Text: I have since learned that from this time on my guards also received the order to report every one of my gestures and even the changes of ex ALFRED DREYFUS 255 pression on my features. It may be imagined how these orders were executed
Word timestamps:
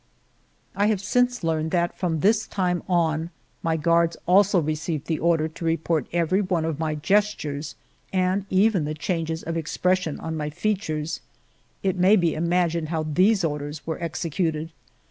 I 0.75 0.87
have 0.87 0.99
since 0.99 1.43
learned 1.43 1.69
that 1.69 1.95
from 1.95 2.21
this 2.21 2.47
time 2.47 2.81
on 2.89 3.29
my 3.61 3.77
guards 3.77 4.17
also 4.27 4.59
received 4.59 5.05
the 5.05 5.19
order 5.19 5.47
to 5.47 5.63
report 5.63 6.07
every 6.11 6.41
one 6.41 6.65
of 6.65 6.79
my 6.79 6.95
gestures 6.95 7.75
and 8.11 8.47
even 8.49 8.85
the 8.85 8.95
changes 8.95 9.43
of 9.43 9.55
ex 9.55 9.77
ALFRED 9.77 9.83
DREYFUS 9.99 10.03
255 10.05 10.17
pression 10.17 10.31
on 10.31 10.35
my 10.35 10.49
features. 10.49 11.21
It 11.83 11.97
may 11.97 12.15
be 12.15 12.33
imagined 12.33 12.89
how 12.89 13.03
these 13.13 13.43
orders 13.43 13.85
were 13.85 14.01
executed 14.01 14.71